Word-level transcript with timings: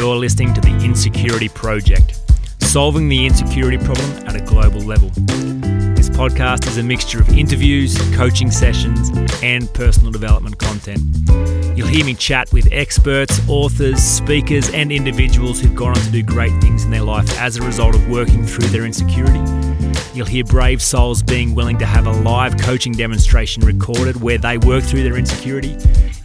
you're 0.00 0.16
listening 0.16 0.54
to 0.54 0.62
The 0.62 0.74
Insecurity 0.82 1.50
Project, 1.50 2.18
solving 2.60 3.10
the 3.10 3.26
insecurity 3.26 3.76
problem 3.76 4.10
at 4.26 4.34
a 4.34 4.40
global 4.40 4.80
level. 4.80 5.10
This 5.94 6.08
podcast 6.08 6.66
is 6.68 6.78
a 6.78 6.82
mixture 6.82 7.20
of 7.20 7.28
interviews, 7.28 7.98
coaching 8.14 8.50
sessions, 8.50 9.10
and 9.42 9.70
personal 9.74 10.10
development 10.10 10.56
content. 10.56 11.02
You'll 11.76 11.86
hear 11.86 12.06
me 12.06 12.14
chat 12.14 12.50
with 12.50 12.72
experts, 12.72 13.46
authors, 13.46 14.02
speakers, 14.02 14.70
and 14.70 14.90
individuals 14.90 15.60
who've 15.60 15.74
gone 15.74 15.90
on 15.90 16.02
to 16.02 16.10
do 16.10 16.22
great 16.22 16.58
things 16.62 16.84
in 16.84 16.90
their 16.90 17.02
life 17.02 17.38
as 17.38 17.58
a 17.58 17.62
result 17.62 17.94
of 17.94 18.08
working 18.08 18.46
through 18.46 18.68
their 18.68 18.86
insecurity. 18.86 19.42
You'll 20.14 20.24
hear 20.24 20.44
brave 20.44 20.80
souls 20.80 21.22
being 21.22 21.54
willing 21.54 21.76
to 21.76 21.84
have 21.84 22.06
a 22.06 22.12
live 22.22 22.56
coaching 22.56 22.92
demonstration 22.92 23.66
recorded 23.66 24.22
where 24.22 24.38
they 24.38 24.56
work 24.56 24.82
through 24.82 25.02
their 25.02 25.18
insecurity 25.18 25.76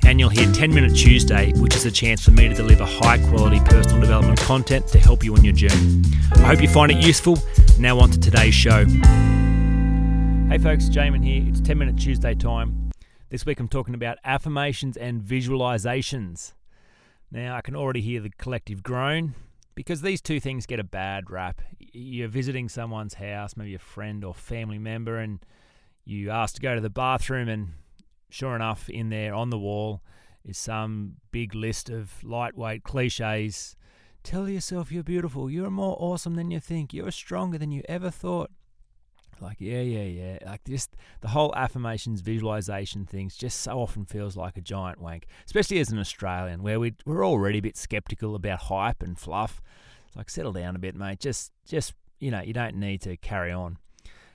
and 0.05 0.19
you'll 0.19 0.29
hear 0.29 0.51
10 0.51 0.73
Minute 0.73 0.95
Tuesday, 0.95 1.51
which 1.53 1.75
is 1.75 1.85
a 1.85 1.91
chance 1.91 2.23
for 2.23 2.31
me 2.31 2.47
to 2.47 2.53
deliver 2.53 2.85
high 2.85 3.17
quality 3.29 3.59
personal 3.61 3.99
development 3.99 4.39
content 4.39 4.87
to 4.87 4.99
help 4.99 5.23
you 5.23 5.35
on 5.35 5.43
your 5.43 5.53
journey. 5.53 6.03
I 6.35 6.41
hope 6.41 6.61
you 6.61 6.67
find 6.67 6.91
it 6.91 7.03
useful. 7.03 7.39
Now, 7.79 7.99
on 7.99 8.11
to 8.11 8.19
today's 8.19 8.53
show. 8.53 8.85
Hey, 10.47 10.59
folks, 10.59 10.85
Jamin 10.89 11.25
here. 11.25 11.43
It's 11.47 11.59
10 11.59 11.77
Minute 11.79 11.97
Tuesday 11.97 12.35
time. 12.35 12.91
This 13.29 13.47
week 13.47 13.59
I'm 13.59 13.67
talking 13.67 13.95
about 13.95 14.19
affirmations 14.23 14.95
and 14.95 15.23
visualizations. 15.23 16.53
Now, 17.31 17.55
I 17.55 17.61
can 17.61 17.75
already 17.75 18.01
hear 18.01 18.21
the 18.21 18.29
collective 18.29 18.83
groan 18.83 19.33
because 19.73 20.03
these 20.03 20.21
two 20.21 20.39
things 20.39 20.67
get 20.67 20.79
a 20.79 20.83
bad 20.83 21.31
rap. 21.31 21.61
You're 21.79 22.27
visiting 22.27 22.69
someone's 22.69 23.15
house, 23.15 23.57
maybe 23.57 23.73
a 23.73 23.79
friend 23.79 24.23
or 24.23 24.35
family 24.35 24.77
member, 24.77 25.17
and 25.17 25.39
you 26.05 26.29
ask 26.29 26.55
to 26.55 26.61
go 26.61 26.75
to 26.75 26.81
the 26.81 26.91
bathroom 26.91 27.49
and 27.49 27.69
sure 28.35 28.53
enough, 28.55 28.89
in 28.89 29.09
there 29.09 29.33
on 29.33 29.49
the 29.49 29.57
wall 29.57 30.01
is 30.43 30.57
some 30.57 31.13
big 31.31 31.55
list 31.55 31.89
of 31.89 32.21
lightweight 32.21 32.83
cliches. 32.83 33.77
Tell 34.23 34.49
yourself 34.49 34.91
you're 34.91 35.03
beautiful. 35.03 35.49
You're 35.49 35.71
more 35.71 35.95
awesome 35.99 36.35
than 36.35 36.51
you 36.51 36.59
think. 36.59 36.93
You're 36.93 37.11
stronger 37.11 37.57
than 37.57 37.71
you 37.71 37.81
ever 37.87 38.11
thought. 38.11 38.51
Like, 39.39 39.57
yeah, 39.59 39.81
yeah, 39.81 40.03
yeah. 40.03 40.37
Like, 40.45 40.65
just 40.65 40.95
the 41.21 41.29
whole 41.29 41.53
affirmations, 41.55 42.21
visualization 42.21 43.05
things 43.05 43.37
just 43.37 43.61
so 43.61 43.79
often 43.79 44.05
feels 44.05 44.35
like 44.35 44.57
a 44.57 44.61
giant 44.61 44.99
wank, 44.99 45.27
especially 45.45 45.79
as 45.79 45.91
an 45.91 45.99
Australian, 45.99 46.61
where 46.61 46.79
we, 46.79 46.93
we're 47.05 47.25
already 47.25 47.59
a 47.59 47.61
bit 47.61 47.77
skeptical 47.77 48.35
about 48.35 48.63
hype 48.63 49.01
and 49.01 49.17
fluff. 49.17 49.61
It's 50.07 50.15
like, 50.15 50.29
settle 50.29 50.53
down 50.53 50.75
a 50.75 50.79
bit, 50.79 50.95
mate. 50.95 51.19
Just, 51.19 51.51
just 51.65 51.93
you 52.19 52.31
know, 52.31 52.41
you 52.41 52.53
don't 52.53 52.75
need 52.75 53.01
to 53.01 53.15
carry 53.17 53.51
on. 53.51 53.77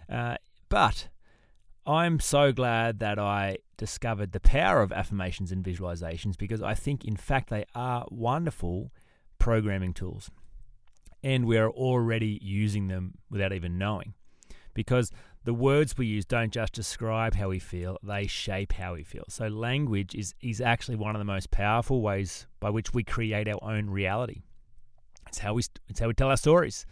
Uh, 0.08 0.36
but 0.68 1.08
I'm 1.86 2.20
so 2.20 2.52
glad 2.52 2.98
that 2.98 3.18
I 3.18 3.58
discovered 3.80 4.32
the 4.32 4.40
power 4.40 4.82
of 4.82 4.92
affirmations 4.92 5.50
and 5.50 5.64
visualizations 5.64 6.36
because 6.36 6.60
I 6.60 6.74
think, 6.74 7.02
in 7.02 7.16
fact, 7.16 7.48
they 7.48 7.64
are 7.74 8.06
wonderful 8.10 8.92
programming 9.38 9.94
tools. 9.94 10.30
And 11.24 11.46
we 11.46 11.56
are 11.56 11.70
already 11.70 12.38
using 12.42 12.88
them 12.88 13.14
without 13.30 13.54
even 13.54 13.78
knowing. 13.78 14.12
Because 14.74 15.10
the 15.44 15.54
words 15.54 15.96
we 15.96 16.06
use 16.06 16.26
don't 16.26 16.52
just 16.52 16.74
describe 16.74 17.34
how 17.34 17.48
we 17.48 17.58
feel, 17.58 17.96
they 18.02 18.26
shape 18.26 18.72
how 18.72 18.92
we 18.94 19.02
feel. 19.02 19.24
So, 19.28 19.48
language 19.48 20.14
is, 20.14 20.34
is 20.42 20.60
actually 20.60 20.96
one 20.96 21.16
of 21.16 21.20
the 21.20 21.24
most 21.24 21.50
powerful 21.50 22.02
ways 22.02 22.46
by 22.60 22.68
which 22.68 22.92
we 22.92 23.02
create 23.02 23.48
our 23.48 23.64
own 23.64 23.88
reality. 23.88 24.42
It's 25.26 25.38
how 25.38 25.54
we, 25.54 25.62
it's 25.88 26.00
how 26.00 26.08
we 26.08 26.14
tell 26.14 26.28
our 26.28 26.36
stories 26.36 26.84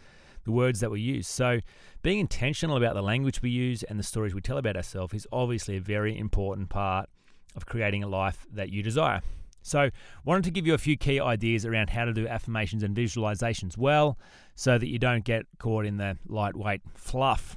the 0.49 0.53
words 0.53 0.79
that 0.79 0.89
we 0.89 0.99
use. 0.99 1.27
So, 1.27 1.59
being 2.01 2.19
intentional 2.19 2.75
about 2.75 2.95
the 2.95 3.03
language 3.03 3.41
we 3.43 3.51
use 3.51 3.83
and 3.83 3.99
the 3.99 4.03
stories 4.03 4.33
we 4.33 4.41
tell 4.41 4.57
about 4.57 4.75
ourselves 4.75 5.13
is 5.13 5.27
obviously 5.31 5.77
a 5.77 5.81
very 5.81 6.17
important 6.17 6.69
part 6.69 7.07
of 7.55 7.67
creating 7.67 8.03
a 8.03 8.07
life 8.07 8.47
that 8.51 8.69
you 8.69 8.81
desire. 8.81 9.21
So, 9.61 9.91
wanted 10.25 10.45
to 10.45 10.51
give 10.51 10.65
you 10.65 10.73
a 10.73 10.79
few 10.79 10.97
key 10.97 11.19
ideas 11.19 11.65
around 11.67 11.91
how 11.91 12.05
to 12.05 12.13
do 12.13 12.27
affirmations 12.27 12.81
and 12.81 12.95
visualizations 12.95 13.77
well 13.77 14.17
so 14.55 14.79
that 14.79 14.87
you 14.87 14.97
don't 14.97 15.23
get 15.23 15.45
caught 15.59 15.85
in 15.85 15.97
the 15.97 16.17
lightweight 16.27 16.81
fluff. 16.95 17.55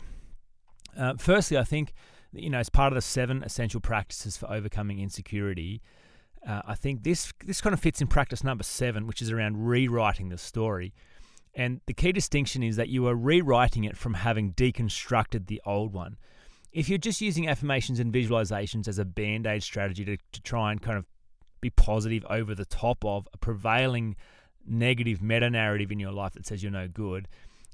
Uh, 0.99 1.15
firstly, 1.19 1.57
I 1.57 1.65
think, 1.65 1.95
you 2.35 2.51
know, 2.51 2.59
as 2.59 2.69
part 2.69 2.93
of 2.93 2.97
the 2.97 3.01
seven 3.01 3.43
essential 3.43 3.81
practices 3.81 4.37
for 4.37 4.51
overcoming 4.51 5.01
insecurity, 5.01 5.81
uh, 6.47 6.61
I 6.67 6.75
think 6.75 7.05
this 7.05 7.33
this 7.43 7.63
kind 7.63 7.73
of 7.73 7.81
fits 7.81 8.03
in 8.03 8.09
practice 8.09 8.45
number 8.45 8.65
seven, 8.65 9.07
which 9.07 9.23
is 9.23 9.31
around 9.31 9.67
rewriting 9.67 10.29
the 10.29 10.37
story. 10.37 10.93
And 11.55 11.81
the 11.87 11.95
key 11.95 12.13
distinction 12.13 12.63
is 12.63 12.77
that 12.77 12.89
you 12.89 13.07
are 13.07 13.15
rewriting 13.15 13.85
it 13.85 13.97
from 13.97 14.15
having 14.15 14.55
deconstructed 14.55 15.47
the 15.47 15.61
old 15.67 15.93
one. 15.93 16.17
If 16.73 16.89
you're 16.89 16.99
just 16.99 17.21
using 17.21 17.49
affirmations 17.49 18.01
and 18.01 18.13
visualizations 18.13 18.89
as 18.89 18.99
a 18.99 19.05
band 19.05 19.47
aid 19.47 19.63
strategy 19.63 20.05
to, 20.07 20.17
to 20.17 20.43
try 20.43 20.73
and 20.73 20.81
kind 20.81 20.97
of 20.97 21.05
be 21.61 21.71
positive 21.71 22.25
over 22.31 22.55
the 22.55 22.65
top 22.65 23.05
of 23.05 23.29
a 23.35 23.39
prevailing 23.39 24.17
negative 24.67 25.21
meta 25.21 25.51
narrative 25.51 25.93
in 25.93 26.01
your 26.01 26.13
life 26.13 26.33
that 26.33 26.47
says 26.47 26.63
you're 26.63 26.73
no 26.73 26.89
good, 26.89 27.29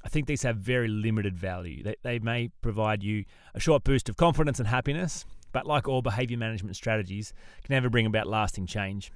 I 0.04 0.08
think 0.08 0.26
these 0.26 0.42
have 0.42 0.56
very 0.56 0.88
limited 0.88 1.36
value. 1.36 1.82
They, 1.82 1.96
they 2.02 2.18
may 2.18 2.50
provide 2.62 3.02
you 3.02 3.24
a 3.54 3.60
short 3.60 3.84
boost 3.84 4.08
of 4.08 4.16
confidence 4.16 4.58
and 4.58 4.68
happiness, 4.68 5.24
but 5.52 5.66
like 5.66 5.88
all 5.88 6.02
behavior 6.02 6.38
management 6.38 6.76
strategies, 6.76 7.32
can 7.64 7.74
never 7.74 7.90
bring 7.90 8.06
about 8.06 8.26
lasting 8.26 8.66
change. 8.66 9.12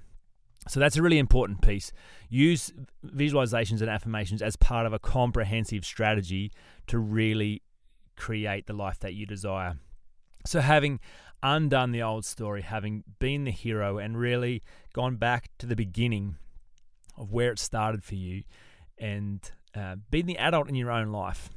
So 0.68 0.78
that's 0.78 0.96
a 0.96 1.02
really 1.02 1.18
important 1.18 1.60
piece. 1.60 1.92
Use 2.28 2.72
visualizations 3.04 3.80
and 3.80 3.90
affirmations 3.90 4.42
as 4.42 4.56
part 4.56 4.86
of 4.86 4.92
a 4.92 4.98
comprehensive 4.98 5.84
strategy 5.84 6.52
to 6.86 6.98
really 6.98 7.62
create 8.16 8.66
the 8.66 8.72
life 8.72 8.98
that 9.00 9.14
you 9.14 9.26
desire. 9.26 9.76
So, 10.44 10.60
having 10.60 11.00
undone 11.42 11.92
the 11.92 12.02
old 12.02 12.24
story, 12.24 12.62
having 12.62 13.04
been 13.18 13.44
the 13.44 13.50
hero, 13.50 13.98
and 13.98 14.16
really 14.16 14.62
gone 14.92 15.16
back 15.16 15.50
to 15.58 15.66
the 15.66 15.76
beginning 15.76 16.36
of 17.16 17.32
where 17.32 17.50
it 17.50 17.58
started 17.58 18.04
for 18.04 18.14
you, 18.14 18.42
and 18.98 19.50
uh, 19.74 19.96
being 20.10 20.26
the 20.26 20.38
adult 20.38 20.68
in 20.68 20.74
your 20.74 20.90
own 20.90 21.10
life, 21.10 21.50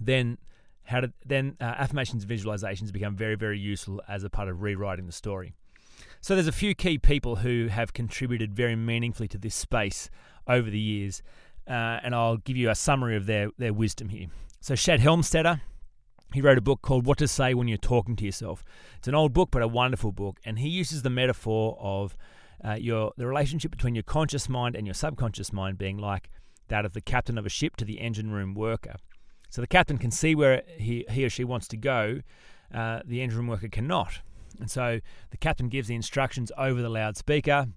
then 0.00 0.38
how 0.84 1.00
to, 1.00 1.12
then 1.24 1.56
uh, 1.60 1.64
affirmations 1.64 2.24
and 2.24 2.32
visualizations 2.32 2.92
become 2.92 3.14
very, 3.14 3.36
very 3.36 3.58
useful 3.58 4.02
as 4.08 4.24
a 4.24 4.30
part 4.30 4.48
of 4.48 4.62
rewriting 4.62 5.06
the 5.06 5.12
story. 5.12 5.52
So 6.20 6.34
there's 6.34 6.46
a 6.46 6.52
few 6.52 6.74
key 6.74 6.98
people 6.98 7.36
who 7.36 7.68
have 7.68 7.92
contributed 7.92 8.54
very 8.54 8.76
meaningfully 8.76 9.28
to 9.28 9.38
this 9.38 9.54
space 9.54 10.10
over 10.46 10.70
the 10.70 10.78
years, 10.78 11.22
uh, 11.68 12.00
and 12.02 12.14
I'll 12.14 12.38
give 12.38 12.56
you 12.56 12.70
a 12.70 12.74
summary 12.74 13.16
of 13.16 13.26
their, 13.26 13.50
their 13.58 13.72
wisdom 13.72 14.08
here. 14.08 14.26
So 14.60 14.74
Shad 14.74 15.00
Helmstetter, 15.00 15.60
he 16.34 16.40
wrote 16.40 16.58
a 16.58 16.62
book 16.62 16.82
called 16.82 17.06
What 17.06 17.18
to 17.18 17.28
Say 17.28 17.54
When 17.54 17.68
You're 17.68 17.78
Talking 17.78 18.16
to 18.16 18.24
Yourself. 18.24 18.62
It's 18.98 19.08
an 19.08 19.14
old 19.14 19.32
book, 19.32 19.50
but 19.50 19.62
a 19.62 19.68
wonderful 19.68 20.12
book, 20.12 20.38
and 20.44 20.58
he 20.58 20.68
uses 20.68 21.02
the 21.02 21.10
metaphor 21.10 21.76
of 21.80 22.16
uh, 22.62 22.74
your 22.74 23.12
the 23.16 23.26
relationship 23.26 23.70
between 23.70 23.94
your 23.94 24.02
conscious 24.02 24.48
mind 24.48 24.76
and 24.76 24.86
your 24.86 24.94
subconscious 24.94 25.52
mind 25.52 25.78
being 25.78 25.96
like 25.96 26.30
that 26.68 26.84
of 26.84 26.92
the 26.92 27.00
captain 27.00 27.38
of 27.38 27.46
a 27.46 27.48
ship 27.48 27.76
to 27.76 27.84
the 27.84 28.00
engine 28.00 28.30
room 28.30 28.54
worker. 28.54 28.96
So 29.48 29.60
the 29.60 29.66
captain 29.66 29.98
can 29.98 30.10
see 30.10 30.34
where 30.34 30.62
he, 30.76 31.04
he 31.10 31.24
or 31.24 31.30
she 31.30 31.42
wants 31.42 31.66
to 31.68 31.76
go, 31.76 32.20
uh, 32.72 33.00
the 33.04 33.20
engine 33.20 33.38
room 33.38 33.48
worker 33.48 33.68
cannot. 33.68 34.20
And 34.58 34.70
so 34.70 35.00
the 35.30 35.36
captain 35.36 35.68
gives 35.68 35.88
the 35.88 35.94
instructions 35.94 36.50
over 36.58 36.82
the 36.82 36.88
loudspeaker, 36.88 37.68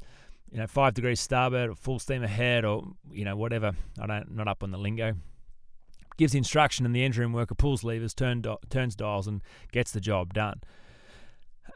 you 0.52 0.58
know, 0.58 0.68
five 0.68 0.94
degrees 0.94 1.20
starboard 1.20 1.70
or 1.70 1.76
full 1.76 2.00
steam 2.00 2.24
ahead 2.24 2.66
or, 2.66 2.84
you 3.12 3.26
know, 3.26 3.36
whatever. 3.36 3.74
I 4.00 4.08
don't, 4.08 4.36
not 4.36 4.48
up 4.48 4.64
on 4.64 4.72
the 4.72 4.78
lingo. 4.78 5.16
Gives 6.18 6.34
the 6.34 6.38
instruction 6.38 6.86
and 6.86 6.96
the 6.96 7.04
engine 7.04 7.22
room 7.22 7.34
worker 7.34 7.56
pulls 7.56 7.84
levers, 7.84 8.14
turn 8.14 8.44
turns 8.70 8.96
dials 8.96 9.28
and 9.28 9.42
gets 9.72 9.92
the 9.92 10.00
job 10.00 10.34
done. 10.34 10.62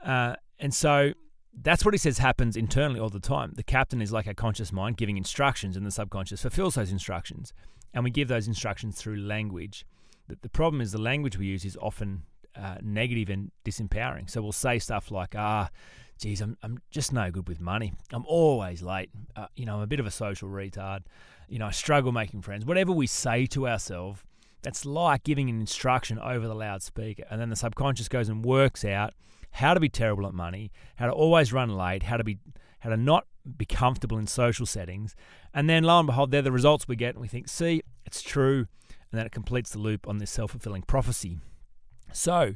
Uh, 0.04 0.36
and 0.60 0.74
so 0.74 1.14
that's 1.60 1.84
what 1.84 1.94
he 1.94 1.98
says 1.98 2.20
happens 2.20 2.56
internally 2.56 3.00
all 3.00 3.10
the 3.10 3.20
time. 3.20 3.54
The 3.56 3.64
captain 3.64 4.02
is 4.02 4.12
like 4.12 4.28
a 4.28 4.36
conscious 4.36 4.72
mind 4.72 4.98
giving 4.98 5.18
instructions, 5.18 5.76
and 5.76 5.86
the 5.86 5.92
subconscious 5.92 6.42
fulfills 6.42 6.76
those 6.76 6.92
instructions. 6.92 7.54
And 7.94 8.04
we 8.04 8.12
give 8.12 8.28
those 8.28 8.48
instructions 8.48 8.98
through 8.98 9.18
language. 9.18 9.86
The, 10.28 10.38
the 10.42 10.50
problem 10.50 10.82
is 10.82 10.92
the 10.92 11.02
language 11.02 11.38
we 11.38 11.48
use 11.48 11.66
is 11.66 11.78
often 11.82 12.24
uh, 12.58 12.78
negative 12.82 13.30
and 13.30 13.52
disempowering. 13.64 14.30
So 14.30 14.42
we'll 14.42 14.52
say 14.52 14.80
stuff 14.80 15.12
like, 15.12 15.36
ah, 15.36 15.70
geez, 16.20 16.42
I'm, 16.42 16.58
I'm 16.64 16.80
just 16.92 17.14
no 17.14 17.32
good 17.32 17.48
with 17.48 17.62
money. 17.62 17.94
I'm 18.12 18.26
always 18.28 18.82
late. 18.82 19.10
Uh, 19.36 19.48
you 19.56 19.66
know, 19.66 19.76
I'm 19.76 19.82
a 19.82 19.88
bit 19.88 20.00
of 20.00 20.06
a 20.06 20.12
social 20.12 20.50
retard. 20.50 21.02
You 21.48 21.60
know, 21.60 21.68
I 21.68 21.72
struggle 21.72 22.12
making 22.12 22.42
friends. 22.42 22.66
Whatever 22.66 22.92
we 22.92 23.08
say 23.08 23.46
to 23.48 23.68
ourselves, 23.68 24.22
that's 24.62 24.86
like 24.86 25.24
giving 25.24 25.50
an 25.50 25.60
instruction 25.60 26.20
over 26.20 26.48
the 26.48 26.56
loudspeaker. 26.56 27.24
And 27.30 27.40
then 27.40 27.50
the 27.50 27.56
subconscious 27.56 28.10
goes 28.10 28.28
and 28.28 28.44
works 28.44 28.84
out 28.84 29.14
how 29.52 29.74
to 29.74 29.80
be 29.80 29.90
terrible 29.90 30.28
at 30.28 30.34
money, 30.34 30.72
how 30.98 31.08
to 31.08 31.14
always 31.14 31.54
run 31.54 31.70
late, 31.70 32.04
how 32.04 32.18
to 32.18 32.24
be 32.24 32.40
how 32.80 32.90
to 32.90 32.98
not 32.98 33.26
be 33.58 33.66
comfortable 33.66 34.18
in 34.18 34.28
social 34.28 34.66
settings. 34.66 35.16
And 35.54 35.70
then 35.70 35.84
lo 35.84 36.00
and 36.00 36.08
behold, 36.08 36.32
they're 36.32 36.42
the 36.42 36.52
results 36.52 36.88
we 36.88 36.96
get 36.96 37.16
and 37.16 37.22
we 37.22 37.28
think, 37.28 37.48
see, 37.48 37.82
it's 38.06 38.22
true. 38.22 38.68
And 38.90 39.20
then 39.20 39.26
it 39.26 39.32
completes 39.32 39.72
the 39.72 39.80
loop 39.80 40.08
on 40.08 40.18
this 40.18 40.32
self 40.32 40.52
fulfilling 40.52 40.84
prophecy. 40.84 41.40
So 42.12 42.56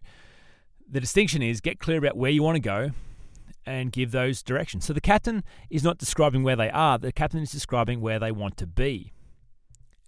the 0.89 0.99
distinction 0.99 1.41
is 1.41 1.61
get 1.61 1.79
clear 1.79 1.97
about 1.97 2.17
where 2.17 2.31
you 2.31 2.43
want 2.43 2.55
to 2.55 2.61
go 2.61 2.91
and 3.65 3.91
give 3.91 4.11
those 4.11 4.41
directions. 4.41 4.85
So 4.85 4.93
the 4.93 5.01
captain 5.01 5.43
is 5.69 5.83
not 5.83 5.97
describing 5.97 6.43
where 6.43 6.55
they 6.55 6.69
are, 6.69 6.97
the 6.97 7.11
captain 7.11 7.41
is 7.41 7.51
describing 7.51 8.01
where 8.01 8.19
they 8.19 8.31
want 8.31 8.57
to 8.57 8.67
be 8.67 9.13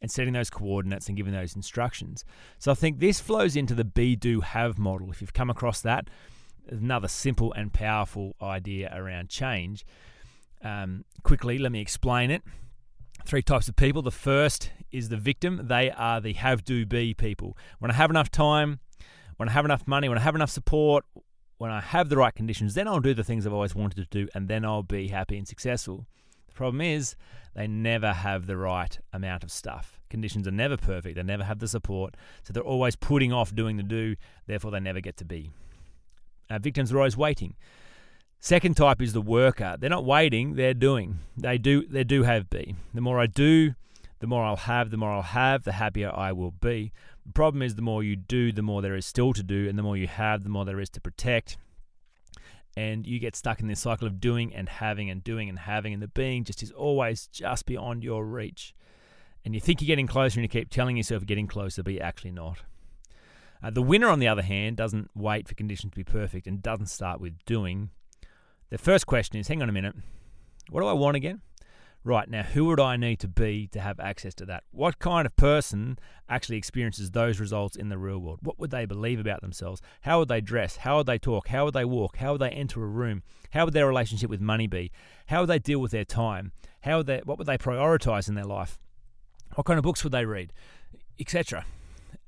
and 0.01 0.11
setting 0.11 0.33
those 0.33 0.49
coordinates 0.49 1.07
and 1.07 1.15
giving 1.15 1.33
those 1.33 1.55
instructions. 1.55 2.25
So 2.59 2.71
I 2.71 2.75
think 2.75 2.99
this 2.99 3.21
flows 3.21 3.55
into 3.55 3.73
the 3.73 3.85
be, 3.85 4.17
do, 4.17 4.41
have 4.41 4.77
model. 4.77 5.09
If 5.11 5.21
you've 5.21 5.33
come 5.33 5.49
across 5.49 5.79
that, 5.81 6.09
another 6.67 7.07
simple 7.07 7.53
and 7.53 7.71
powerful 7.71 8.35
idea 8.41 8.91
around 8.93 9.29
change. 9.29 9.85
Um, 10.61 11.05
quickly, 11.23 11.57
let 11.57 11.71
me 11.71 11.79
explain 11.79 12.31
it. 12.31 12.41
Three 13.25 13.41
types 13.41 13.69
of 13.69 13.77
people. 13.77 14.01
The 14.01 14.11
first 14.11 14.71
is 14.91 15.07
the 15.07 15.17
victim. 15.17 15.61
They 15.63 15.89
are 15.91 16.19
the 16.19 16.33
have 16.33 16.65
do 16.65 16.85
be 16.85 17.13
people. 17.13 17.57
When 17.79 17.89
I 17.89 17.93
have 17.93 18.09
enough 18.09 18.29
time, 18.29 18.79
when 19.43 19.49
I 19.49 19.51
have 19.51 19.65
enough 19.65 19.85
money, 19.85 20.07
when 20.07 20.17
I 20.17 20.21
have 20.21 20.35
enough 20.35 20.51
support, 20.51 21.03
when 21.57 21.69
I 21.69 21.81
have 21.81 22.07
the 22.07 22.15
right 22.15 22.33
conditions, 22.33 22.75
then 22.75 22.87
I'll 22.87 23.01
do 23.01 23.13
the 23.13 23.25
things 23.25 23.45
I've 23.45 23.51
always 23.51 23.75
wanted 23.75 23.97
to 23.97 24.05
do 24.05 24.29
and 24.33 24.47
then 24.47 24.63
I'll 24.63 24.83
be 24.83 25.09
happy 25.09 25.37
and 25.37 25.45
successful. 25.45 26.05
The 26.47 26.53
problem 26.53 26.79
is 26.79 27.17
they 27.53 27.67
never 27.67 28.13
have 28.13 28.47
the 28.47 28.55
right 28.55 28.97
amount 29.11 29.43
of 29.43 29.51
stuff. 29.51 29.99
Conditions 30.09 30.47
are 30.47 30.51
never 30.51 30.77
perfect, 30.77 31.17
they 31.17 31.23
never 31.23 31.43
have 31.43 31.59
the 31.59 31.67
support, 31.67 32.15
so 32.43 32.53
they're 32.53 32.63
always 32.63 32.95
putting 32.95 33.33
off 33.33 33.53
doing 33.53 33.75
the 33.75 33.83
do, 33.83 34.15
therefore 34.47 34.71
they 34.71 34.79
never 34.79 35.01
get 35.01 35.17
to 35.17 35.25
be. 35.25 35.51
Uh, 36.49 36.57
victims 36.57 36.93
are 36.93 36.99
always 36.99 37.17
waiting. 37.17 37.55
Second 38.39 38.77
type 38.77 39.01
is 39.01 39.11
the 39.11 39.19
worker. 39.19 39.75
They're 39.77 39.89
not 39.89 40.05
waiting, 40.05 40.55
they're 40.55 40.73
doing. 40.73 41.19
They 41.35 41.57
do 41.57 41.85
they 41.85 42.05
do 42.05 42.23
have 42.23 42.49
be. 42.49 42.77
The 42.93 43.01
more 43.01 43.19
I 43.19 43.27
do, 43.27 43.75
the 44.19 44.27
more 44.27 44.45
I'll 44.45 44.55
have, 44.55 44.89
the 44.89 44.95
more 44.95 45.11
I'll 45.11 45.21
have, 45.21 45.65
the 45.65 45.73
happier 45.73 46.09
I 46.15 46.31
will 46.31 46.51
be. 46.51 46.93
The 47.25 47.31
problem 47.31 47.61
is 47.61 47.75
the 47.75 47.81
more 47.81 48.03
you 48.03 48.15
do, 48.15 48.51
the 48.51 48.61
more 48.61 48.81
there 48.81 48.95
is 48.95 49.05
still 49.05 49.33
to 49.33 49.43
do, 49.43 49.67
and 49.69 49.77
the 49.77 49.83
more 49.83 49.97
you 49.97 50.07
have, 50.07 50.43
the 50.43 50.49
more 50.49 50.65
there 50.65 50.79
is 50.79 50.89
to 50.91 51.01
protect. 51.01 51.57
And 52.75 53.05
you 53.05 53.19
get 53.19 53.35
stuck 53.35 53.61
in 53.61 53.67
this 53.67 53.79
cycle 53.79 54.07
of 54.07 54.19
doing 54.19 54.53
and 54.53 54.67
having 54.67 55.09
and 55.09 55.23
doing 55.23 55.47
and 55.47 55.59
having, 55.59 55.93
and 55.93 56.01
the 56.01 56.07
being 56.07 56.43
just 56.43 56.63
is 56.63 56.71
always 56.71 57.27
just 57.27 57.65
beyond 57.65 58.03
your 58.03 58.25
reach. 58.25 58.73
And 59.45 59.53
you 59.53 59.61
think 59.61 59.81
you're 59.81 59.87
getting 59.87 60.07
closer, 60.07 60.39
and 60.39 60.43
you 60.43 60.49
keep 60.49 60.69
telling 60.69 60.97
yourself 60.97 61.21
you're 61.21 61.27
getting 61.27 61.47
closer, 61.47 61.83
but 61.83 61.93
you're 61.93 62.03
actually 62.03 62.31
not. 62.31 62.59
Uh, 63.63 63.69
the 63.69 63.81
winner, 63.81 64.09
on 64.09 64.19
the 64.19 64.27
other 64.27 64.41
hand, 64.41 64.75
doesn't 64.75 65.09
wait 65.15 65.47
for 65.47 65.55
conditions 65.55 65.91
to 65.91 65.97
be 65.97 66.03
perfect 66.03 66.47
and 66.47 66.61
doesn't 66.61 66.87
start 66.87 67.21
with 67.21 67.33
doing. 67.45 67.91
The 68.69 68.77
first 68.77 69.05
question 69.05 69.39
is 69.39 69.47
hang 69.47 69.61
on 69.61 69.69
a 69.69 69.73
minute, 69.73 69.95
what 70.69 70.81
do 70.81 70.87
I 70.87 70.93
want 70.93 71.15
again? 71.15 71.41
Right, 72.05 72.29
now 72.29 72.43
who 72.43 72.65
would 72.65 72.81
I 72.81 72.97
need 72.97 73.21
to 73.21 73.29
be 73.29 73.67
to 73.67 73.79
have 73.79 73.97
access 73.97 74.33
to 74.35 74.45
that? 74.47 74.63
What 74.71 74.99
kind 74.99 75.25
of 75.25 75.33
person 75.37 75.97
actually 76.27 76.57
experiences 76.57 77.11
those 77.11 77.39
results 77.39 77.77
in 77.77 77.87
the 77.87 77.97
real 77.97 78.19
world? 78.19 78.39
What 78.41 78.59
would 78.59 78.71
they 78.71 78.85
believe 78.85 79.21
about 79.21 79.39
themselves? 79.39 79.81
How 80.01 80.19
would 80.19 80.27
they 80.27 80.41
dress? 80.41 80.75
How 80.77 80.97
would 80.97 81.05
they 81.05 81.17
talk? 81.17 81.47
How 81.47 81.63
would 81.63 81.73
they 81.73 81.85
walk? 81.85 82.17
How 82.17 82.33
would 82.33 82.41
they 82.41 82.49
enter 82.49 82.83
a 82.83 82.87
room? 82.87 83.23
How 83.51 83.63
would 83.63 83.73
their 83.73 83.87
relationship 83.87 84.29
with 84.29 84.41
money 84.41 84.67
be? 84.67 84.91
How 85.27 85.41
would 85.41 85.49
they 85.49 85.59
deal 85.59 85.79
with 85.79 85.91
their 85.91 86.03
time? 86.03 86.51
How 86.81 86.97
would 86.97 87.07
they, 87.07 87.21
what 87.23 87.37
would 87.37 87.47
they 87.47 87.57
prioritize 87.57 88.27
in 88.27 88.35
their 88.35 88.43
life? 88.43 88.79
What 89.55 89.65
kind 89.65 89.77
of 89.77 89.83
books 89.83 90.03
would 90.03 90.11
they 90.11 90.25
read? 90.25 90.51
Etc. 91.17 91.65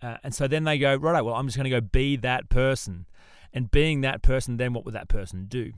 Uh, 0.01 0.17
and 0.23 0.33
so 0.33 0.47
then 0.47 0.63
they 0.63 0.77
go, 0.77 0.95
right, 0.95 1.21
well, 1.21 1.35
I'm 1.35 1.47
just 1.47 1.57
going 1.57 1.69
to 1.69 1.69
go 1.69 1.81
be 1.81 2.15
that 2.15 2.47
person. 2.47 3.07
And 3.51 3.69
being 3.69 3.99
that 4.01 4.21
person, 4.21 4.55
then 4.55 4.71
what 4.71 4.85
would 4.85 4.93
that 4.93 5.09
person 5.09 5.47
do? 5.47 5.73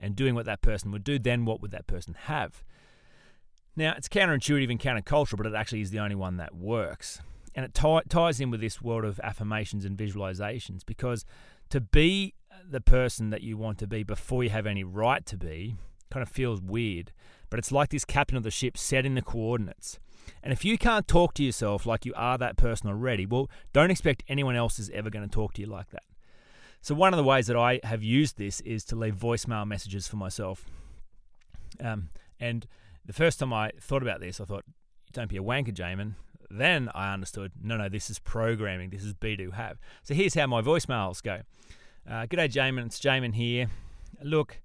And 0.00 0.16
doing 0.16 0.34
what 0.34 0.46
that 0.46 0.62
person 0.62 0.90
would 0.90 1.04
do, 1.04 1.20
then 1.20 1.44
what 1.44 1.60
would 1.62 1.70
that 1.70 1.86
person 1.86 2.16
have? 2.24 2.64
Now, 3.76 3.94
it's 3.96 4.08
counterintuitive 4.08 4.70
and 4.70 4.80
countercultural, 4.80 5.36
but 5.36 5.46
it 5.46 5.54
actually 5.54 5.80
is 5.80 5.90
the 5.90 6.00
only 6.00 6.16
one 6.16 6.36
that 6.38 6.54
works. 6.54 7.20
And 7.54 7.64
it 7.64 7.74
t- 7.74 8.00
ties 8.08 8.40
in 8.40 8.50
with 8.50 8.60
this 8.60 8.80
world 8.82 9.04
of 9.04 9.20
affirmations 9.22 9.84
and 9.84 9.96
visualizations 9.96 10.84
because 10.84 11.24
to 11.70 11.80
be 11.80 12.34
the 12.68 12.80
person 12.80 13.30
that 13.30 13.42
you 13.42 13.56
want 13.56 13.78
to 13.78 13.86
be 13.86 14.02
before 14.02 14.44
you 14.44 14.50
have 14.50 14.66
any 14.66 14.84
right 14.84 15.24
to 15.26 15.36
be 15.36 15.76
kind 16.10 16.22
of 16.22 16.28
feels 16.28 16.60
weird. 16.60 17.12
But 17.48 17.58
it's 17.58 17.72
like 17.72 17.90
this 17.90 18.04
captain 18.04 18.36
of 18.36 18.42
the 18.42 18.50
ship 18.50 18.76
setting 18.76 19.14
the 19.14 19.22
coordinates. 19.22 19.98
And 20.42 20.52
if 20.52 20.64
you 20.64 20.78
can't 20.78 21.08
talk 21.08 21.34
to 21.34 21.44
yourself 21.44 21.86
like 21.86 22.04
you 22.04 22.12
are 22.14 22.38
that 22.38 22.56
person 22.56 22.88
already, 22.88 23.26
well, 23.26 23.50
don't 23.72 23.90
expect 23.90 24.22
anyone 24.28 24.56
else 24.56 24.78
is 24.78 24.90
ever 24.90 25.10
going 25.10 25.28
to 25.28 25.30
talk 25.30 25.54
to 25.54 25.60
you 25.60 25.66
like 25.66 25.90
that. 25.90 26.02
So, 26.82 26.94
one 26.94 27.12
of 27.12 27.18
the 27.18 27.24
ways 27.24 27.46
that 27.48 27.56
I 27.56 27.80
have 27.84 28.02
used 28.02 28.38
this 28.38 28.60
is 28.60 28.84
to 28.86 28.96
leave 28.96 29.14
voicemail 29.14 29.66
messages 29.66 30.08
for 30.08 30.16
myself. 30.16 30.64
Um, 31.78 32.08
and 32.38 32.66
the 33.04 33.12
first 33.12 33.38
time 33.38 33.52
I 33.52 33.72
thought 33.80 34.02
about 34.02 34.20
this, 34.20 34.40
I 34.40 34.44
thought, 34.44 34.64
don't 35.12 35.28
be 35.28 35.36
a 35.36 35.42
wanker, 35.42 35.74
Jamin. 35.74 36.14
Then 36.50 36.90
I 36.94 37.12
understood, 37.14 37.52
no, 37.62 37.76
no, 37.76 37.88
this 37.88 38.10
is 38.10 38.18
programming. 38.18 38.90
This 38.90 39.04
is 39.04 39.14
be 39.14 39.36
do 39.36 39.52
have. 39.52 39.78
So 40.02 40.14
here's 40.14 40.34
how 40.34 40.46
my 40.46 40.62
voicemails 40.62 41.22
go. 41.22 41.42
Uh, 42.08 42.26
G'day, 42.26 42.50
Jamin. 42.50 42.86
It's 42.86 42.98
Jamin 42.98 43.34
here. 43.34 43.70
Look, 44.22 44.60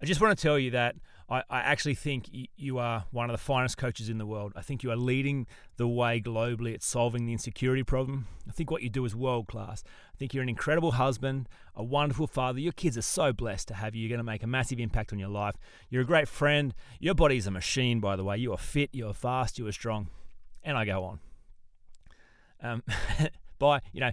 I 0.00 0.06
just 0.06 0.20
want 0.20 0.36
to 0.36 0.42
tell 0.42 0.58
you 0.58 0.70
that 0.70 0.96
I, 1.28 1.42
I 1.50 1.58
actually 1.58 1.96
think 1.96 2.28
you 2.56 2.78
are 2.78 3.06
one 3.10 3.28
of 3.28 3.34
the 3.34 3.42
finest 3.42 3.76
coaches 3.76 4.08
in 4.08 4.18
the 4.18 4.26
world. 4.26 4.52
I 4.54 4.62
think 4.62 4.84
you 4.84 4.92
are 4.92 4.96
leading 4.96 5.46
the 5.76 5.88
way 5.88 6.20
globally 6.20 6.72
at 6.72 6.84
solving 6.84 7.26
the 7.26 7.32
insecurity 7.32 7.82
problem. 7.82 8.28
I 8.48 8.52
think 8.52 8.70
what 8.70 8.82
you 8.82 8.88
do 8.88 9.04
is 9.04 9.16
world 9.16 9.48
class. 9.48 9.82
I 10.14 10.16
think 10.16 10.34
you're 10.34 10.42
an 10.44 10.48
incredible 10.48 10.92
husband, 10.92 11.48
a 11.74 11.82
wonderful 11.82 12.28
father. 12.28 12.60
Your 12.60 12.72
kids 12.72 12.96
are 12.96 13.02
so 13.02 13.32
blessed 13.32 13.66
to 13.68 13.74
have 13.74 13.94
you. 13.94 14.02
You're 14.02 14.08
going 14.08 14.18
to 14.18 14.24
make 14.24 14.44
a 14.44 14.46
massive 14.46 14.78
impact 14.78 15.12
on 15.12 15.18
your 15.18 15.28
life. 15.28 15.56
You're 15.90 16.02
a 16.02 16.06
great 16.06 16.28
friend. 16.28 16.72
Your 17.00 17.14
body 17.14 17.38
is 17.38 17.46
a 17.48 17.50
machine, 17.50 17.98
by 17.98 18.14
the 18.14 18.22
way. 18.22 18.36
You 18.36 18.52
are 18.52 18.58
fit, 18.58 18.90
you 18.92 19.08
are 19.08 19.14
fast, 19.14 19.58
you 19.58 19.66
are 19.66 19.72
strong. 19.72 20.08
And 20.62 20.76
I 20.76 20.84
go 20.84 21.04
on. 21.04 21.20
Um, 22.62 22.82
bye. 23.58 23.80
You 23.92 24.00
know, 24.00 24.12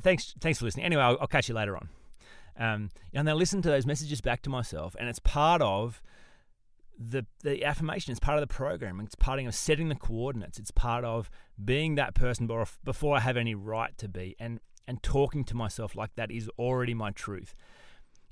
thanks, 0.00 0.34
thanks 0.40 0.58
for 0.58 0.64
listening. 0.64 0.86
Anyway, 0.86 1.02
I'll, 1.02 1.18
I'll 1.20 1.28
catch 1.28 1.48
you 1.48 1.54
later 1.54 1.76
on. 1.76 1.88
Um, 2.58 2.90
and 3.14 3.30
I 3.30 3.32
listen 3.34 3.62
to 3.62 3.68
those 3.68 3.86
messages 3.86 4.20
back 4.20 4.42
to 4.42 4.50
myself, 4.50 4.96
and 4.98 5.08
it's 5.08 5.20
part 5.20 5.62
of 5.62 6.02
the 6.98 7.26
the 7.42 7.64
affirmation 7.64 8.12
is 8.12 8.18
part 8.18 8.38
of 8.38 8.40
the 8.40 8.52
program. 8.52 9.00
It's 9.00 9.14
part 9.14 9.38
of 9.38 9.54
setting 9.54 9.88
the 9.88 9.94
coordinates. 9.94 10.58
It's 10.58 10.72
part 10.72 11.04
of 11.04 11.30
being 11.62 11.94
that 11.94 12.14
person 12.14 12.48
before 12.84 13.16
I 13.16 13.20
have 13.20 13.36
any 13.36 13.54
right 13.54 13.96
to 13.98 14.08
be, 14.08 14.34
and 14.38 14.60
and 14.86 15.02
talking 15.02 15.44
to 15.44 15.54
myself 15.54 15.94
like 15.94 16.14
that 16.16 16.30
is 16.30 16.50
already 16.58 16.94
my 16.94 17.10
truth. 17.10 17.54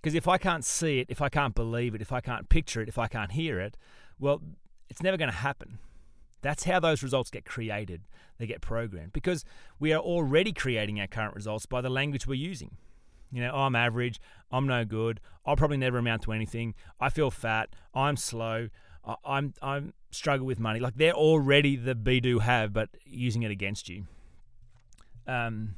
Because 0.01 0.15
if 0.15 0.27
I 0.27 0.39
can't 0.39 0.65
see 0.65 1.01
it, 1.01 1.07
if 1.11 1.21
I 1.21 1.29
can't 1.29 1.55
believe 1.55 1.95
it, 1.95 2.01
if 2.01 2.13
I 2.13 2.21
can't 2.21 2.49
picture 2.49 2.81
it, 2.81 2.89
if 2.89 2.99
I 2.99 3.09
can't 3.09 3.33
hear 3.33 3.61
it, 3.61 3.77
well, 4.19 4.41
it's 4.89 5.03
never 5.03 5.17
going 5.17 5.31
to 5.31 5.37
happen. 5.37 5.79
That's 6.43 6.65
how 6.65 6.81
those 6.81 7.03
results 7.03 7.31
get 7.31 7.45
created. 7.45 8.03
They 8.39 8.47
get 8.47 8.61
programmed 8.61 9.13
because 9.13 9.45
we 9.79 9.93
are 9.93 10.01
already 10.01 10.53
creating 10.53 11.01
our 11.01 11.07
current 11.07 11.35
results 11.35 11.67
by 11.67 11.81
the 11.81 11.91
language 11.91 12.27
we're 12.27 12.35
using. 12.35 12.77
You 13.33 13.43
know, 13.43 13.55
I'm 13.55 13.75
average. 13.75 14.21
I'm 14.51 14.67
no 14.67 14.85
good. 14.85 15.21
I'll 15.45 15.57
probably 15.57 15.77
never 15.77 15.99
amount 15.99 16.23
to 16.23 16.33
anything. 16.33 16.75
I 17.01 17.11
feel 17.11 17.31
fat. 17.31 17.71
I'm 17.95 18.17
slow. 18.17 18.69
I'm 19.25 19.55
I'm 19.63 19.93
struggle 20.11 20.47
with 20.47 20.59
money. 20.59 20.81
Like 20.81 20.97
they're 20.97 21.13
already 21.13 21.77
the 21.77 21.95
be 21.95 22.21
do 22.21 22.41
have, 22.41 22.73
but 22.73 22.91
using 23.05 23.43
it 23.43 23.51
against 23.51 23.89
you. 23.89 24.07
Um. 25.27 25.75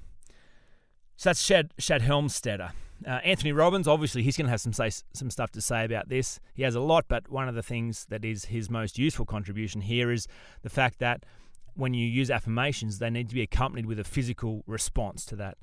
So 1.16 1.30
that's 1.30 1.42
Shad 1.42 1.74
Shad 1.78 2.02
Helmstetter. 2.02 2.72
Uh, 3.06 3.10
Anthony 3.22 3.52
Robbins, 3.52 3.86
obviously, 3.86 4.22
he's 4.22 4.36
going 4.36 4.46
to 4.46 4.50
have 4.50 4.60
some 4.60 4.72
say, 4.72 4.90
some 5.12 5.30
stuff 5.30 5.52
to 5.52 5.60
say 5.60 5.84
about 5.84 6.08
this. 6.08 6.40
He 6.54 6.64
has 6.64 6.74
a 6.74 6.80
lot, 6.80 7.04
but 7.06 7.30
one 7.30 7.48
of 7.48 7.54
the 7.54 7.62
things 7.62 8.06
that 8.08 8.24
is 8.24 8.46
his 8.46 8.68
most 8.68 8.98
useful 8.98 9.24
contribution 9.24 9.82
here 9.82 10.10
is 10.10 10.26
the 10.62 10.68
fact 10.68 10.98
that 10.98 11.24
when 11.74 11.94
you 11.94 12.04
use 12.04 12.28
affirmations, 12.28 12.98
they 12.98 13.08
need 13.08 13.28
to 13.28 13.36
be 13.36 13.42
accompanied 13.42 13.86
with 13.86 14.00
a 14.00 14.04
physical 14.04 14.64
response 14.66 15.24
to 15.26 15.36
that. 15.36 15.58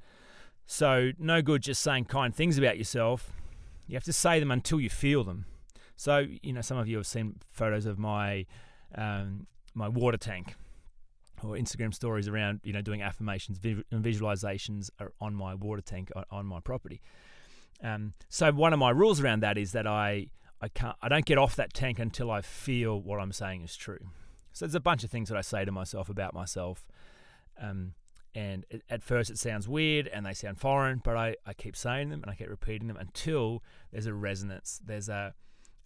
So, 0.65 1.11
no 1.19 1.41
good 1.41 1.61
just 1.61 1.81
saying 1.81 2.05
kind 2.05 2.33
things 2.33 2.57
about 2.57 2.77
yourself. 2.77 3.31
You 3.87 3.95
have 3.95 4.03
to 4.05 4.13
say 4.13 4.39
them 4.39 4.51
until 4.51 4.79
you 4.79 4.89
feel 4.89 5.23
them. 5.23 5.45
So, 5.95 6.25
you 6.41 6.53
know, 6.53 6.61
some 6.61 6.77
of 6.77 6.87
you 6.87 6.97
have 6.97 7.07
seen 7.07 7.35
photos 7.49 7.85
of 7.85 7.99
my 7.99 8.45
um, 8.95 9.47
my 9.73 9.87
water 9.87 10.17
tank 10.17 10.55
or 11.43 11.55
Instagram 11.55 11.93
stories 11.93 12.27
around, 12.27 12.61
you 12.63 12.73
know, 12.73 12.81
doing 12.81 13.01
affirmations 13.01 13.59
and 13.63 14.03
visualizations 14.03 14.89
on 15.21 15.35
my 15.35 15.53
water 15.53 15.81
tank 15.81 16.11
on 16.31 16.45
my 16.45 16.59
property. 16.59 17.01
Um, 17.83 18.13
so 18.29 18.51
one 18.51 18.73
of 18.73 18.79
my 18.79 18.89
rules 18.89 19.21
around 19.21 19.41
that 19.41 19.57
is 19.57 19.73
that 19.73 19.85
I 19.85 20.27
I 20.61 20.69
can't 20.69 20.95
I 21.01 21.09
don't 21.09 21.25
get 21.25 21.37
off 21.37 21.55
that 21.57 21.73
tank 21.73 21.99
until 21.99 22.31
I 22.31 22.41
feel 22.41 22.99
what 22.99 23.19
I'm 23.19 23.33
saying 23.33 23.63
is 23.63 23.75
true. 23.75 23.99
So 24.51 24.65
there's 24.65 24.75
a 24.75 24.79
bunch 24.79 25.03
of 25.03 25.11
things 25.11 25.29
that 25.29 25.37
I 25.37 25.41
say 25.41 25.65
to 25.65 25.71
myself 25.71 26.09
about 26.09 26.33
myself. 26.33 26.87
Um, 27.61 27.93
and 28.35 28.65
it, 28.69 28.83
at 28.89 29.01
first 29.01 29.29
it 29.29 29.39
sounds 29.39 29.67
weird 29.67 30.07
and 30.07 30.25
they 30.25 30.33
sound 30.33 30.59
foreign, 30.59 31.01
but 31.03 31.15
I, 31.15 31.35
I 31.45 31.53
keep 31.53 31.75
saying 31.75 32.09
them 32.09 32.21
and 32.21 32.29
I 32.29 32.35
keep 32.35 32.49
repeating 32.49 32.87
them 32.87 32.97
until 32.97 33.63
there's 33.91 34.05
a 34.05 34.13
resonance. 34.13 34.81
There's 34.83 35.07
a, 35.07 35.33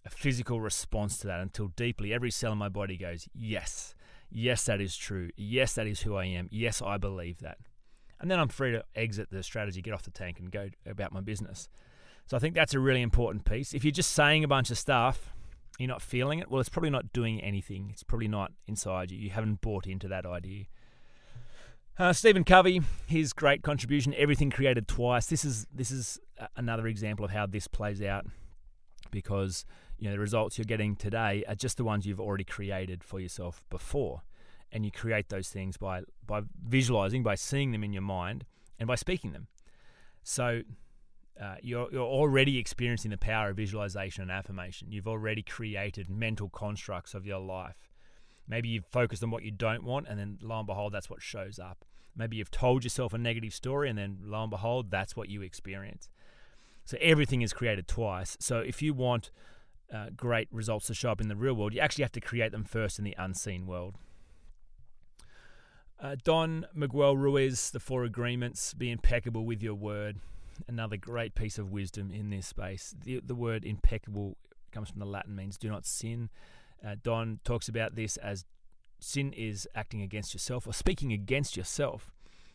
a 0.04 0.10
physical 0.10 0.60
response 0.60 1.18
to 1.18 1.28
that 1.28 1.40
until 1.40 1.68
deeply 1.68 2.12
every 2.12 2.32
cell 2.32 2.52
in 2.52 2.58
my 2.58 2.68
body 2.68 2.96
goes, 2.96 3.28
Yes, 3.32 3.94
yes, 4.28 4.64
that 4.64 4.80
is 4.80 4.96
true. 4.96 5.30
Yes, 5.36 5.74
that 5.74 5.86
is 5.86 6.00
who 6.00 6.16
I 6.16 6.24
am. 6.24 6.48
Yes, 6.50 6.82
I 6.82 6.98
believe 6.98 7.38
that. 7.38 7.58
And 8.20 8.30
then 8.30 8.40
I'm 8.40 8.48
free 8.48 8.72
to 8.72 8.84
exit 8.94 9.28
the 9.30 9.42
strategy, 9.42 9.80
get 9.80 9.94
off 9.94 10.02
the 10.02 10.10
tank, 10.10 10.40
and 10.40 10.50
go 10.50 10.68
about 10.84 11.12
my 11.12 11.20
business. 11.20 11.68
So 12.26 12.36
I 12.36 12.40
think 12.40 12.54
that's 12.54 12.74
a 12.74 12.80
really 12.80 13.00
important 13.00 13.44
piece. 13.44 13.72
If 13.72 13.84
you're 13.84 13.92
just 13.92 14.10
saying 14.10 14.44
a 14.44 14.48
bunch 14.48 14.70
of 14.70 14.76
stuff, 14.76 15.32
you're 15.78 15.88
not 15.88 16.02
feeling 16.02 16.40
it, 16.40 16.50
well, 16.50 16.60
it's 16.60 16.68
probably 16.68 16.90
not 16.90 17.12
doing 17.12 17.40
anything. 17.40 17.88
It's 17.90 18.02
probably 18.02 18.28
not 18.28 18.52
inside 18.66 19.10
you. 19.10 19.18
You 19.18 19.30
haven't 19.30 19.62
bought 19.62 19.86
into 19.86 20.08
that 20.08 20.26
idea. 20.26 20.64
Uh, 21.98 22.12
Stephen 22.14 22.44
Covey, 22.44 22.80
his 23.06 23.34
great 23.34 23.62
contribution, 23.62 24.14
everything 24.16 24.50
created 24.50 24.88
twice. 24.88 25.26
This 25.26 25.44
is 25.44 25.66
this 25.74 25.90
is 25.90 26.18
another 26.56 26.86
example 26.86 27.24
of 27.26 27.30
how 27.30 27.44
this 27.44 27.68
plays 27.68 28.00
out, 28.00 28.24
because 29.10 29.66
you 29.98 30.06
know 30.06 30.12
the 30.12 30.18
results 30.20 30.56
you're 30.56 30.64
getting 30.64 30.96
today 30.96 31.44
are 31.46 31.54
just 31.54 31.76
the 31.76 31.84
ones 31.84 32.06
you've 32.06 32.20
already 32.20 32.44
created 32.44 33.04
for 33.04 33.20
yourself 33.20 33.62
before, 33.68 34.22
and 34.72 34.84
you 34.84 34.90
create 34.90 35.28
those 35.28 35.50
things 35.50 35.76
by 35.76 36.02
by 36.26 36.40
visualizing, 36.66 37.22
by 37.22 37.34
seeing 37.34 37.72
them 37.72 37.84
in 37.84 37.92
your 37.92 38.02
mind, 38.02 38.46
and 38.78 38.86
by 38.86 38.94
speaking 38.94 39.32
them. 39.32 39.48
So 40.22 40.62
uh, 41.38 41.56
you're, 41.62 41.88
you're 41.92 42.02
already 42.02 42.58
experiencing 42.58 43.10
the 43.10 43.18
power 43.18 43.50
of 43.50 43.56
visualization 43.56 44.22
and 44.22 44.30
affirmation. 44.30 44.90
You've 44.90 45.08
already 45.08 45.42
created 45.42 46.08
mental 46.08 46.48
constructs 46.48 47.14
of 47.14 47.26
your 47.26 47.40
life 47.40 47.89
Maybe 48.50 48.68
you've 48.68 48.84
focused 48.84 49.22
on 49.22 49.30
what 49.30 49.44
you 49.44 49.52
don't 49.52 49.84
want, 49.84 50.08
and 50.08 50.18
then 50.18 50.38
lo 50.42 50.58
and 50.58 50.66
behold, 50.66 50.92
that's 50.92 51.08
what 51.08 51.22
shows 51.22 51.60
up. 51.60 51.84
Maybe 52.16 52.36
you've 52.36 52.50
told 52.50 52.82
yourself 52.82 53.14
a 53.14 53.18
negative 53.18 53.54
story, 53.54 53.88
and 53.88 53.96
then 53.96 54.18
lo 54.24 54.42
and 54.42 54.50
behold, 54.50 54.90
that's 54.90 55.14
what 55.14 55.28
you 55.28 55.40
experience. 55.40 56.08
So 56.84 56.98
everything 57.00 57.42
is 57.42 57.52
created 57.52 57.86
twice. 57.86 58.36
So 58.40 58.58
if 58.58 58.82
you 58.82 58.92
want 58.92 59.30
uh, 59.94 60.06
great 60.16 60.48
results 60.50 60.88
to 60.88 60.94
show 60.94 61.12
up 61.12 61.20
in 61.20 61.28
the 61.28 61.36
real 61.36 61.54
world, 61.54 61.74
you 61.74 61.80
actually 61.80 62.02
have 62.02 62.12
to 62.12 62.20
create 62.20 62.50
them 62.50 62.64
first 62.64 62.98
in 62.98 63.04
the 63.04 63.14
unseen 63.16 63.68
world. 63.68 63.94
Uh, 66.02 66.16
Don 66.24 66.66
Miguel 66.74 67.16
Ruiz, 67.16 67.70
The 67.70 67.78
Four 67.78 68.02
Agreements, 68.02 68.74
be 68.74 68.90
impeccable 68.90 69.44
with 69.44 69.62
your 69.62 69.74
word. 69.74 70.16
Another 70.66 70.96
great 70.96 71.36
piece 71.36 71.56
of 71.56 71.70
wisdom 71.70 72.10
in 72.10 72.30
this 72.30 72.48
space. 72.48 72.96
The, 73.04 73.20
the 73.24 73.36
word 73.36 73.64
impeccable 73.64 74.36
comes 74.72 74.90
from 74.90 74.98
the 74.98 75.06
Latin, 75.06 75.36
means 75.36 75.56
do 75.56 75.68
not 75.68 75.86
sin. 75.86 76.30
Uh, 76.84 76.96
Don 77.02 77.40
talks 77.44 77.68
about 77.68 77.94
this 77.94 78.16
as 78.18 78.44
sin 79.00 79.32
is 79.32 79.68
acting 79.74 80.02
against 80.02 80.34
yourself 80.34 80.66
or 80.66 80.72
speaking 80.72 81.12
against 81.12 81.56
yourself. 81.56 82.12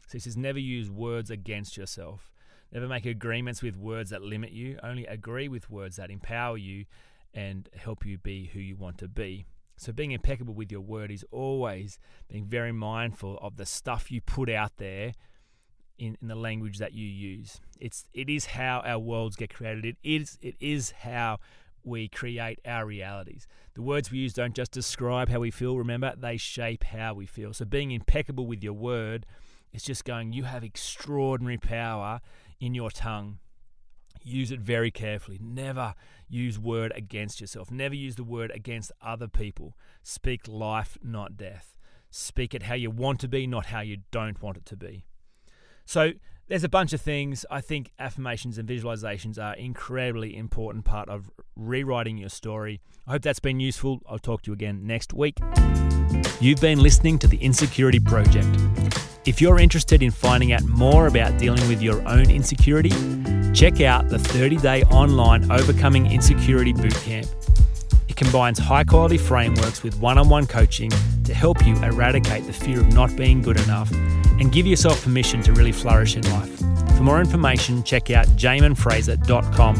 So 0.08 0.13
he 0.13 0.20
says, 0.20 0.38
never 0.38 0.60
use 0.60 0.89
words 0.89 1.29
against 1.29 1.77
yourself. 1.77 2.32
Never 2.72 2.88
make 2.88 3.05
agreements 3.05 3.62
with 3.62 3.77
words 3.77 4.10
that 4.10 4.22
limit 4.22 4.51
you. 4.51 4.77
Only 4.84 5.05
agree 5.05 5.48
with 5.48 5.70
words 5.70 5.96
that 5.96 6.12
empower 6.12 6.58
you 6.58 6.86
and 7.34 7.70
help 7.75 8.05
you 8.05 8.17
be 8.17 8.50
who 8.53 8.60
you 8.60 8.75
want 8.75 8.98
to 9.00 9.08
be. 9.08 9.46
So, 9.77 9.91
being 9.91 10.12
impeccable 10.12 10.53
with 10.53 10.72
your 10.72 10.82
word 10.82 11.12
is 11.12 11.25
always 11.32 12.00
being 12.29 12.46
very 12.46 12.72
mindful 12.72 13.38
of 13.41 13.58
the 13.58 13.65
stuff 13.65 14.10
you 14.10 14.22
put 14.22 14.50
out 14.50 14.77
there 14.77 15.13
in, 15.98 16.17
in 16.22 16.27
the 16.27 16.36
language 16.36 16.77
that 16.77 16.94
you 16.94 17.05
use. 17.05 17.60
It's 17.79 18.05
it 18.13 18.29
is 18.29 18.46
how 18.48 18.82
our 18.86 19.00
worlds 19.00 19.36
get 19.36 19.53
created. 19.53 19.86
It 19.86 19.98
is 20.03 20.38
it 20.41 20.55
is 20.60 20.91
how 20.91 21.39
we 21.86 22.08
create 22.08 22.60
our 22.65 22.86
realities. 22.86 23.48
The 23.75 23.82
words 23.82 24.12
we 24.12 24.20
use 24.20 24.34
don't 24.34 24.56
just 24.56 24.72
describe 24.72 25.30
how 25.30 25.39
we 25.39 25.51
feel, 25.51 25.77
remember, 25.77 26.13
they 26.18 26.38
shape 26.38 26.84
how 26.84 27.13
we 27.13 27.25
feel. 27.25 27.54
So 27.54 27.65
being 27.65 27.92
impeccable 27.92 28.48
with 28.48 28.63
your 28.63 28.74
word 28.74 29.25
is 29.74 29.84
just 29.84 30.06
going, 30.06 30.34
you 30.34 30.44
have 30.44 30.63
extraordinary 30.63 31.58
power 31.58 32.22
in 32.60 32.74
your 32.74 32.89
tongue. 32.89 33.39
Use 34.24 34.51
it 34.51 34.60
very 34.60 34.89
carefully. 34.89 35.39
Never 35.39 35.94
use 36.27 36.58
word 36.58 36.92
against 36.96 37.39
yourself. 37.39 37.70
Never 37.70 37.94
use 37.94 38.15
the 38.15 38.24
word 38.24 38.51
against 38.56 38.92
other 39.01 39.27
people. 39.27 39.77
Speak 40.01 40.48
life, 40.48 40.98
not 41.04 41.38
death. 41.38 41.77
Speak 42.10 42.54
it 42.56 42.63
how 42.63 42.75
you 42.75 42.89
want 42.89 43.20
to 43.20 43.27
be, 43.27 43.46
not 43.46 43.68
how 43.68 43.82
you 43.82 43.98
don't 44.10 44.42
want 44.42 44.58
it 44.58 44.65
to 44.68 44.77
be. 44.77 45.06
So 45.86 46.12
there's 46.48 46.63
a 46.63 46.70
bunch 46.70 46.94
of 46.94 47.01
things. 47.01 47.46
I 47.50 47.62
think 47.62 47.92
affirmations 47.98 48.58
and 48.58 48.68
visualizations 48.68 49.39
are 49.39 49.56
incredibly 49.56 50.36
important 50.36 50.86
part 50.86 51.10
of 51.10 51.32
rewriting 51.56 52.18
your 52.18 52.30
story. 52.30 52.82
I 53.08 53.12
hope 53.12 53.22
that's 53.22 53.39
been 53.39 53.60
useful. 53.60 54.01
I'll 54.08 54.20
talk 54.20 54.44
to 54.44 54.51
you 54.51 54.54
again 54.54 54.86
next 54.86 55.13
week. 55.13 55.39
You've 56.39 56.62
been 56.62 56.80
listening 56.80 57.18
to 57.20 57.27
the 57.27 57.38
Insecurity 57.38 58.00
Project. 58.00 58.48
If 59.25 59.42
you're 59.42 59.60
interested 59.60 60.04
in 60.04 60.12
finding 60.12 60.54
out 60.54 60.63
more 60.63 61.08
about 61.08 61.39
dealing 61.39 61.68
with 61.68 61.82
your 61.82 62.08
own 62.08 62.30
insecurity, 62.30 62.92
check 63.54 63.82
out 63.82 64.10
the 64.10 64.20
30 64.20 64.58
day 64.58 64.84
online 64.84 65.51
Overcoming 65.51 66.12
Insecurity 66.12 66.74
Bootcamp. 66.74 67.27
It 68.15 68.24
combines 68.24 68.57
high 68.57 68.86
quality 68.86 69.17
frameworks 69.17 69.84
with 69.84 70.00
one 70.00 70.17
on 70.17 70.29
one 70.29 70.48
coaching 70.48 70.89
to 71.25 71.34
help 71.34 71.67
you 71.67 71.75
eradicate 71.84 72.48
the 72.48 72.53
fear 72.53 72.79
of 72.79 72.93
not 72.93 73.13
being 73.17 73.41
good 73.41 73.60
enough 73.60 73.91
and 73.91 74.53
give 74.53 74.65
yourself 74.65 75.03
permission 75.03 75.43
to 75.43 75.51
really 75.51 75.74
flourish 75.74 76.15
in 76.15 76.22
life. 76.31 76.57
For 76.95 77.03
more 77.03 77.19
information, 77.19 77.84
check 77.84 78.12
out 78.12 78.25
jaminfraser.com. 78.38 79.75